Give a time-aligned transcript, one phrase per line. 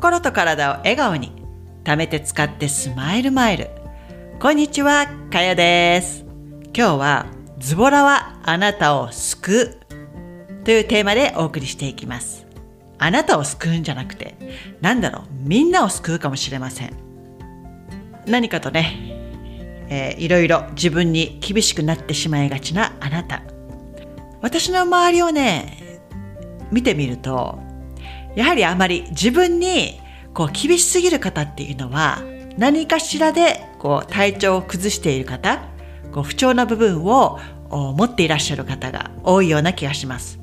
[0.00, 1.30] 心と体を笑顔に
[1.84, 3.68] 貯めて使ってスマイルマイル。
[4.40, 6.24] こんにちはかよです。
[6.74, 7.26] 今日は
[7.58, 9.76] ズボラはあなたを救
[10.58, 10.64] う。
[10.64, 12.46] というテーマでお送りしていきます。
[12.96, 14.36] あなたを救うんじゃなくて
[14.80, 16.96] なんだろうみんなを救うかもしれません。
[18.26, 18.96] 何かとね、
[19.90, 23.42] えー、いろいろ自分に厳しくなってしまいがちなあなた。
[24.40, 26.00] 私の周りをね
[26.72, 27.68] 見てみると
[28.34, 30.00] やはりあまり自分に
[30.34, 32.22] こう厳しすぎる方っていうのは
[32.56, 35.62] 何かしらでこう体調を崩している方
[36.12, 37.38] こう不調な部分を
[37.70, 40.40] 持っていらっしゃる方が多いような気がします。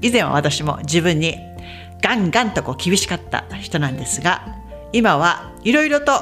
[0.00, 1.36] 以前は私も自分に
[2.02, 4.56] ガンガンとこう厳しかった人なんですが
[4.92, 6.20] 今はいろいろと、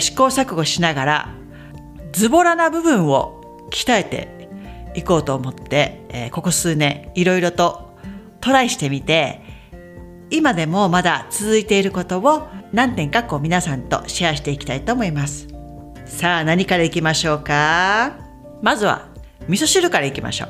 [0.00, 1.34] 試行錯誤しながら
[2.12, 4.48] ズボラな部分を鍛えて
[4.94, 7.90] いこうと思って、えここ数年いろいろと
[8.40, 9.42] トライしてみて
[10.36, 15.46] 今でもまだ続いていることを何点かこう皆さんとシェアしていきたいと思います。
[16.06, 18.18] さあ何からいきましょうか？
[18.60, 19.08] まずは
[19.48, 20.48] 味噌汁からいきましょう。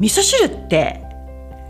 [0.00, 1.02] 味噌汁って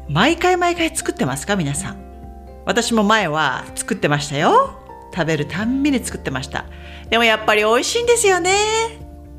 [0.08, 1.56] 毎回毎回作ってますか？
[1.56, 2.62] 皆さん。
[2.64, 4.78] 私も前は作ってましたよ。
[5.14, 6.64] 食べるたんびに作ってました。
[7.10, 8.54] でもやっぱり美味しいんですよね。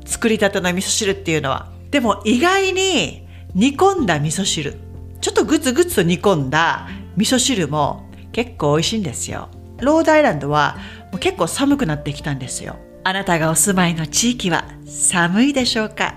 [0.04, 1.72] 作りたての味噌汁っていうのは。
[1.90, 4.76] でも意外に煮込んだ味噌汁。
[5.20, 9.48] ちょっとグツグツと煮込んだ味噌汁も結構美味しいんですよ。
[9.80, 10.76] ロードアイランドは
[11.10, 12.76] もう結構寒くなってきたんですよ。
[13.04, 16.14] あなたがお住まいの地域は寒いでしょうか？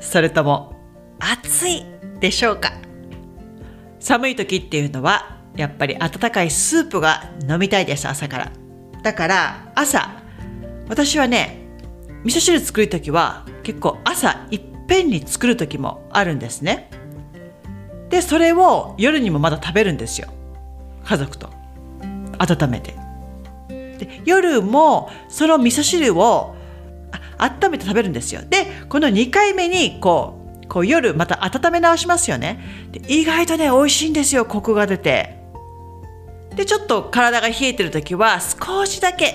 [0.00, 0.76] それとも
[1.18, 1.84] 暑い
[2.20, 2.72] でしょうか？
[3.98, 8.52] 寒い時っていうのはやっぱり温かいスープが飲みたいです朝から。
[9.02, 10.10] だから朝
[10.88, 11.58] 私はね
[12.24, 16.90] 味噌汁作る時は結構朝いっぺんに作る時もあるんですね。
[18.10, 20.28] でそれを夜にもまだ食べるんですよ。
[21.04, 21.50] 家族と
[22.38, 22.94] 温めて。
[23.68, 26.56] で夜もその味噌汁を
[27.38, 28.42] 温めて食べるんですよ。
[28.48, 32.60] でこの2回目にこうこう夜また温め直しますよね。
[32.92, 35.38] で意外とね美味しいんですよコクが出て。
[36.54, 39.34] でちょっと体が冷えてる時は少しだけ、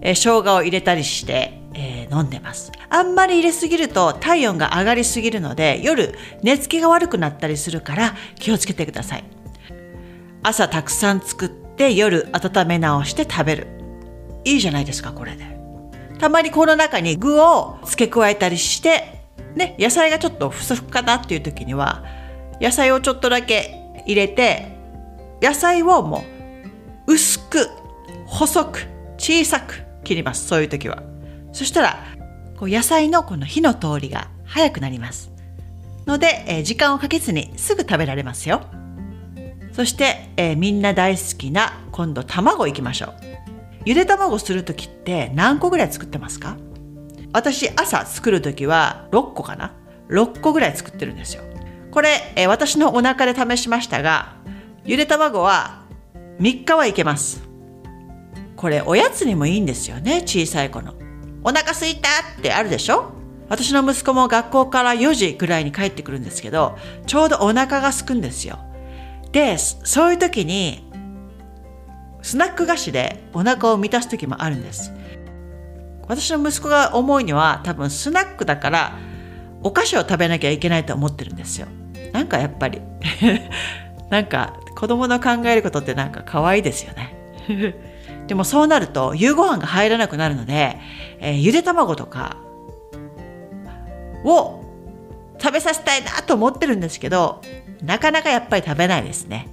[0.00, 2.72] えー、生姜を入れたりして、えー、飲んでます。
[2.90, 9.24] あんまり入れすぎると体温が上がりすぎるので夜寝つきが悪くなったりするから気をつけてください。
[10.42, 13.66] 朝たくさん作って夜温め直して食べる。
[14.44, 15.58] いいじゃないですかこれで。
[16.18, 19.22] たまにこの中に具を付け加えたりして
[19.54, 22.04] ね野菜がちょっと不足かなっていう時には
[22.60, 24.76] 野菜をちょっとだけ入れて
[25.40, 26.24] 野菜をも
[27.06, 27.68] う薄く
[28.26, 31.02] 細く小さく切りますそういう時は。
[31.52, 32.04] そしたら
[32.58, 35.30] こう野菜のこの火の通りが早くなります。
[36.06, 38.62] ので、え、時間をかけずにすぐ食べられますよ。
[39.78, 43.14] そして、えー、みんな大好きな今度卵いきましょう。
[43.84, 46.56] ゆで卵する時って何個ぐらい作ってますか？
[47.32, 49.76] 私朝作る時は6個かな
[50.08, 51.44] ？6個ぐらい作ってるんですよ。
[51.92, 54.34] これ、えー、私のお腹で試しましたが
[54.84, 55.84] ゆで卵は
[56.40, 57.44] 3日はいけます。
[58.56, 60.94] これおやつにもいいんですよね小さい子の。
[61.44, 63.12] お腹すいたってあるでしょ？
[63.48, 68.58] 私の息子も学校から4時ぐらいに帰ってくるんですけどちょうどお腹がすくんですよ。
[69.32, 70.84] でそういう時に
[72.22, 74.92] スナック菓子でお腹を満たす時もあるんです。
[76.08, 78.98] 私の息子が思うには多分スナックだから
[79.62, 81.68] お菓子を食べなきゃいけないと思ってるんですよ。
[82.12, 82.80] なんかやっぱり。
[84.10, 87.14] なんか子供の考えることってなんか可愛いですよね。
[88.26, 90.78] でもそうなると夕ご飯が入らなくなるので、
[91.20, 92.36] えー、ゆで卵とか
[94.24, 94.62] を
[95.38, 97.40] 食べさせたいなと思ってるんですけど
[97.82, 99.48] なかなかやっぱり食べないですね。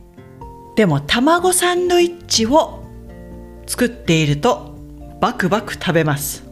[0.75, 2.83] でも卵サンドイッチを
[3.65, 4.75] 作っていると
[5.21, 6.43] バクバク食べます。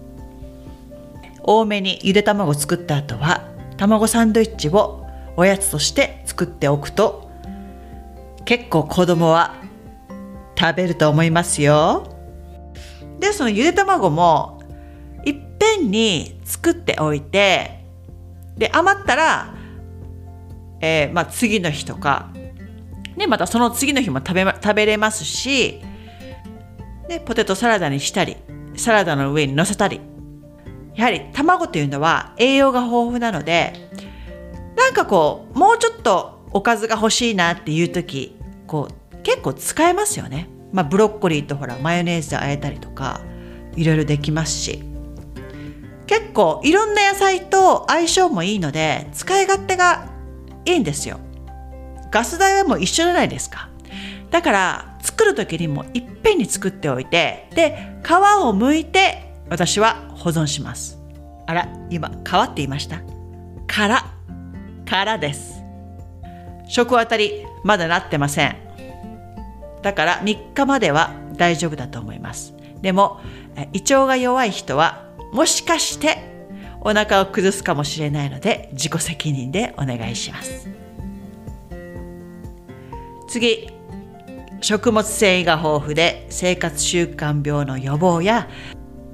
[1.44, 7.30] 多めにゆで卵を作った後は卵サンドイッチをおやつとして作っておくと
[8.46, 9.56] 結構子供は
[10.58, 12.08] 食べると思いますよ。
[13.20, 14.62] でそのゆで卵も
[15.26, 17.84] いっぺんに作っておいて
[18.58, 19.53] で余ったら
[20.86, 22.34] えー、まあ、次の日とか、
[23.16, 25.82] ね、またその次の日も食べ食べれますし、
[27.08, 28.36] ね、ポテトサラダにしたり
[28.76, 30.02] サラダの上に乗せたり。
[30.96, 33.90] やはり卵というのは栄養が豊富なので
[34.78, 38.38] なんかこうもうちょっとおかずが欲しいなっていう時
[38.68, 40.50] こう結構使えますよね。
[40.72, 43.22] まあ、ブロッコリーとほらマヨネーズで和えたりとか
[43.76, 44.84] いろいろできますし。
[46.06, 50.13] 結構いろんな野菜と相性もいいので使い勝手が
[50.66, 51.20] いいんですよ。
[52.12, 53.70] ガス代はもう一緒じゃないですか。
[54.30, 58.14] だから作る時にもいっぺんに作っておいてで皮を
[58.52, 61.00] 剥いて私は保存します。
[61.46, 62.16] あら今皮っ
[62.48, 63.02] て言いました？
[63.68, 64.04] 殻。
[64.86, 65.62] 殻です。
[66.68, 68.56] 食当たりまだなってません。
[69.82, 72.54] だから3日までは大丈夫だと思います。
[72.82, 73.20] でも
[73.74, 76.33] 胃腸が弱い人はもしかして
[76.86, 80.68] お腹を崩すかもしれないので自己責任でお願いします。
[83.28, 83.70] 次
[84.62, 88.50] 食物繊維が豊富で生活習慣病の予防や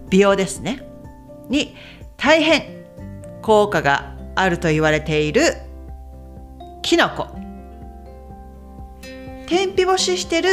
[0.09, 0.83] 美容ですね。
[1.47, 1.75] に
[2.17, 2.83] 大変
[3.41, 5.41] 効果があると言われている
[6.81, 7.27] キノコ。
[9.47, 10.49] 天日干ししてる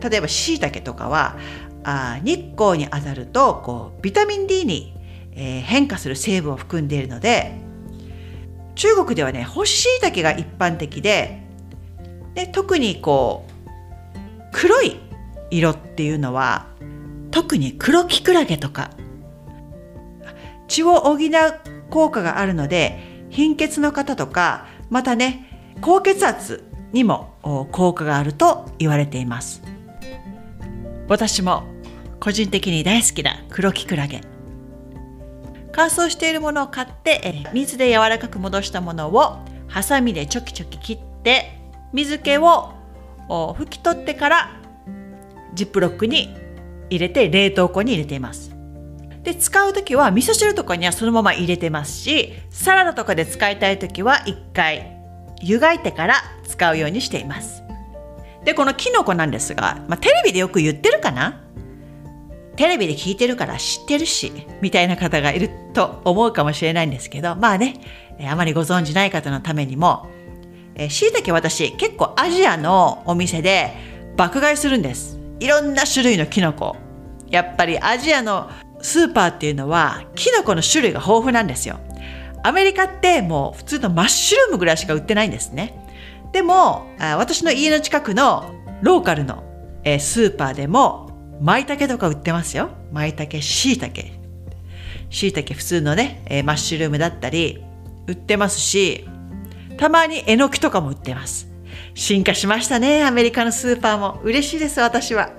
[0.00, 1.36] 例えばしいたけとかは
[1.84, 4.94] あ日光に当たるとこうビタミン D に、
[5.34, 7.58] えー、変化する成分を含んでいるので
[8.74, 11.42] 中国ではね干し椎茸が一般的で
[12.34, 13.52] で特にこう
[14.52, 14.96] 黒い
[15.50, 16.66] 色っていうのは
[17.30, 18.90] 特に黒キクラゲとか
[20.68, 21.18] 血を補う
[21.90, 27.34] 効果があるので貧血の方とかまたね高血圧にも
[27.72, 29.62] 効果があると言われています。
[31.08, 31.64] 私も
[32.20, 34.31] 個人的に大好きな黒キクラゲ。
[35.72, 39.38] 乾燥しているものを買って水で柔らかく戻したものを
[39.68, 41.58] ハサミでチョキチョキ切って
[41.92, 42.74] 水気を
[43.28, 44.60] 拭き取ってから
[45.54, 46.34] ジップロックに
[46.90, 48.52] 入れて冷凍庫に入れています。
[49.22, 54.98] で使う時は味噌汁とかにはそのまま入れてますしサラダとかで使いたい時は一回
[55.40, 57.62] 湯がいてから使うようにしています。
[58.44, 61.41] でこのキノコなんですが、まあ、テレビでよく言ってるかな？
[62.56, 67.80] テレビで聞いてるから知ってるしみたいな方がいると思うかもしれないんですけどまあね
[68.28, 70.08] あまりご存じない方のためにも
[70.88, 73.72] しいたけ私結構アジアのお店で
[74.16, 75.18] 爆買いするんです。
[75.40, 76.76] いろんな種類のキノコ。
[77.28, 78.50] やっぱりアジアの
[78.80, 81.80] スーパーっていうのはキノコの種類が豊富なんですよ。
[82.42, 85.78] アメリカってもう普通のマッシュルームぐらいしか売ってないんですね。
[86.32, 89.42] でも私の家の近くのローカルの
[89.98, 91.01] スーパーでも
[91.42, 92.70] 舞茸とか売ってますよ。
[92.92, 94.12] 舞茸しいたけ
[95.10, 97.64] しいたけ普通のねマッシュルームだったり
[98.06, 99.04] 売ってますし
[99.76, 101.48] たまにえのきとかも売ってます。
[101.94, 104.20] 進化しましたねアメリカのスーパーも。
[104.22, 105.30] 嬉しいです私は。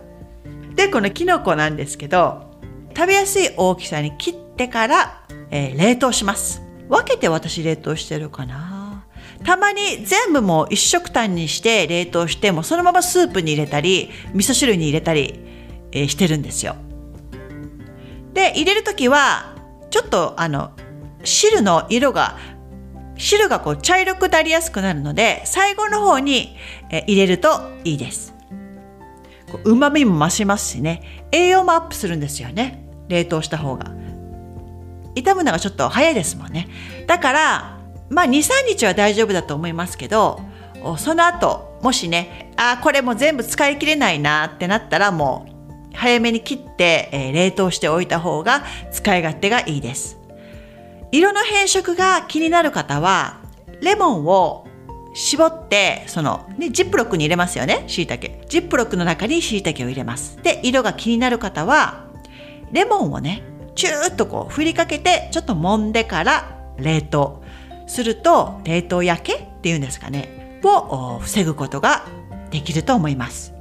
[0.76, 2.52] でこのきのこなんですけど
[2.96, 6.62] 食べやすい大きさに切ってから、えー、冷凍します。
[6.90, 9.06] 分けて私冷凍してるかな。
[9.46, 15.43] たまに全部もう一食単にして冷凍してもそのままスープに入れたり味噌汁に入れたり、
[15.94, 16.76] えー、してるんですよ。
[18.34, 19.56] で入れる時は
[19.92, 20.72] ちょっとあの
[21.24, 22.38] 汁の色が
[23.16, 26.58] 汁がこう茶色くなりやすくなるので最後の方に
[27.08, 28.34] 入れるといいです。
[29.64, 31.28] うまみも増しますしね。
[31.32, 32.90] 栄養もアップするんですよね。
[33.08, 33.92] 冷凍した方が。
[35.16, 36.68] 傷むのがちょっと早いですもんね。
[37.06, 37.80] だから
[38.10, 40.42] まあ23日は大丈夫だと思いますけど
[40.98, 45.53] その後もしねあこれも全部使い切れないなってなったらもう
[46.04, 50.20] 早めに切って、えー、冷凍しておいた方が使い勝手がいいです。
[51.14, 53.40] 色の変色が気になる方は
[53.80, 54.68] レモンを
[55.14, 60.38] 絞ってその、ね、ジップロックに入れますよねしいたけジップロックの中にしいたけを入れます。
[60.44, 62.08] で色が気になる方は
[62.74, 63.44] レモンをね
[63.76, 67.42] チューッとこう振りかけてちょっと揉んでから冷凍
[67.88, 72.06] すると冷凍焼けっていうんですかねを防ぐことが
[72.50, 73.53] できると思います。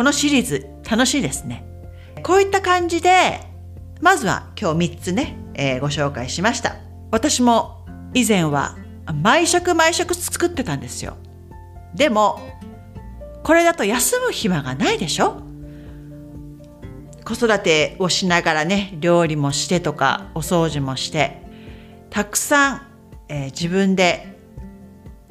[0.00, 1.62] このシリーズ楽しいですね。
[2.22, 3.38] こういった感じで
[4.00, 6.76] まずは今日3つねえー、ご紹介しました。
[7.10, 8.78] 私も以前は
[9.22, 11.18] 毎食毎食作ってたんですよ。
[11.94, 12.40] でも
[13.42, 15.42] これだと休む暇がないでしょ？
[17.22, 21.42] 子育てをしながらね料理もしてとかお掃除もして
[22.08, 22.82] たくさん、
[23.28, 24.38] えー、自分で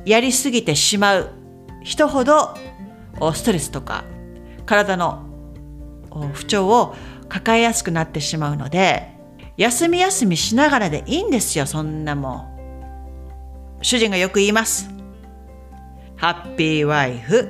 [0.06, 1.32] やりすぎてしまう
[1.82, 2.54] 人ほど
[3.34, 4.04] ストレスとか
[4.70, 5.26] 体の
[6.34, 6.96] 不調を
[7.28, 9.16] 抱えやすくなってしまうので
[9.58, 13.80] 休み休みしながらでいいんですよ、そんなもん。
[13.82, 14.90] 主人がよく言います。
[16.18, 17.50] ハッピーワイフ、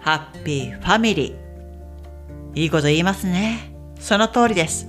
[0.00, 2.60] ハッピーファミリー。
[2.60, 3.72] いいこと言いますね。
[4.00, 4.88] その通りです。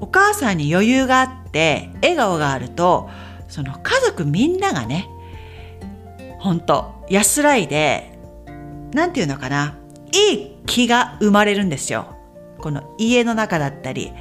[0.00, 3.08] お母さんに余裕があって笑顔があると、
[3.48, 5.08] その家族みんながね、
[6.38, 8.18] ほんと安らいで、
[8.92, 9.78] なんていうのかな、
[10.14, 12.14] いい気が生まれるんですよ。
[12.58, 14.12] この家の中だったり、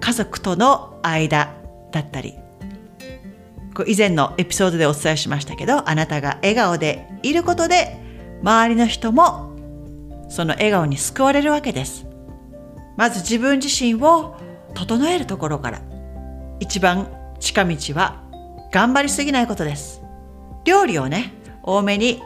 [0.00, 1.54] 家族との間
[1.90, 2.34] だったり。
[3.86, 7.96] 以前のエピソードでお伝えしましたけどあなたが笑顔でいることで
[8.42, 9.50] 周りの人も
[10.28, 12.06] その笑顔に救われるわけです。
[12.96, 14.36] まず自分自身を
[14.74, 15.82] 整えるところから
[16.60, 17.08] 一番
[17.40, 18.22] 近道は
[18.70, 20.02] 頑張りすぎないことです。
[20.64, 22.22] 料理をね多めに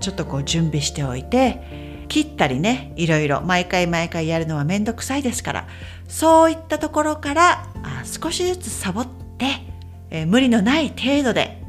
[0.00, 1.62] ちょっとこう準備しておいて
[2.10, 5.68] 切ったりねいろいろ毎回毎回やるのはめんどくさいですから
[6.08, 9.06] そういったところからあ少しずつサボっ
[9.38, 9.46] て、
[10.10, 11.62] えー、無理のない程度で、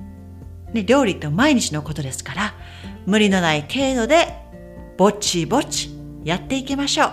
[0.74, 2.54] ね、料理って毎日のことですから
[3.06, 4.36] 無理のない程度で
[4.98, 5.92] ぼちぼち
[6.24, 7.12] やっていきましょう。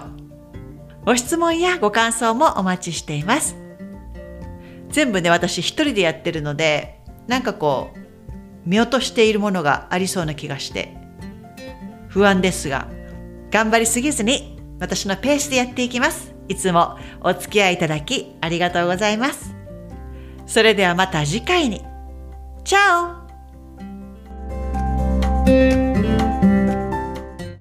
[1.04, 3.56] ご質問やご感想もお待ちしています。
[4.90, 7.99] 全部ね私一人でやってるのでなんかこう
[8.68, 10.97] 見落としているものがありそうな気がして
[12.08, 12.88] 不安ですが
[13.50, 16.34] 頑張りすぎずに私のペースでやっていきます。
[16.48, 19.54] いつもお付き合いいただきありがとうございます。
[20.46, 21.84] それではまた次回に。
[22.64, 23.14] チャ
[25.84, 25.88] オ